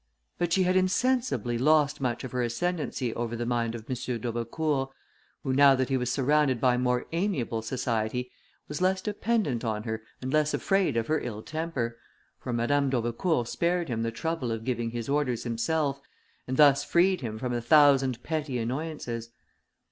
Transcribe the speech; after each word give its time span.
But 0.39 0.51
she 0.51 0.63
had 0.63 0.75
insensibly 0.75 1.59
lost 1.59 2.01
much 2.01 2.23
of 2.23 2.31
her 2.31 2.41
ascendancy 2.41 3.13
over 3.13 3.35
the 3.35 3.45
mind 3.45 3.75
of 3.75 3.87
M. 3.87 3.95
d'Aubecourt, 4.17 4.89
who, 5.43 5.53
now 5.53 5.75
that 5.75 5.89
he 5.89 5.95
was 5.97 6.11
surrounded 6.11 6.59
by 6.59 6.75
more 6.75 7.05
amiable 7.11 7.61
society, 7.61 8.31
was 8.67 8.81
less 8.81 8.99
dependent 9.01 9.63
on 9.63 9.83
her 9.83 10.01
and 10.19 10.33
less 10.33 10.55
afraid 10.55 10.97
of 10.97 11.05
her 11.05 11.19
ill 11.19 11.43
temper; 11.43 11.99
for 12.39 12.51
Madame 12.51 12.89
d'Aubecourt 12.89 13.47
spared 13.47 13.89
him 13.89 14.01
the 14.01 14.09
trouble 14.09 14.51
of 14.51 14.63
giving 14.65 14.89
his 14.89 15.07
orders 15.07 15.43
himself, 15.43 16.01
and 16.47 16.57
thus 16.57 16.83
freed 16.83 17.21
him 17.21 17.37
from 17.37 17.53
a 17.53 17.61
thousand 17.61 18.23
petty 18.23 18.57
annoyances. 18.57 19.29